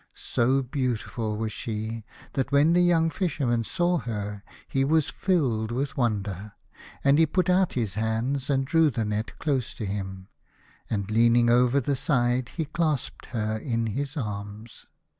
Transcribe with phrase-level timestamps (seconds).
[0.15, 5.95] So beautiful was she that when the young Fisherman saw her he was filled with
[5.95, 6.53] wonder,
[7.03, 10.29] and he put out his hand and drew the net close to him,
[10.89, 14.87] and leaning over the side he clasped her in his arms.